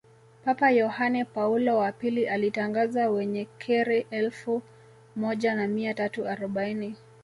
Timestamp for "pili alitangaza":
1.91-3.09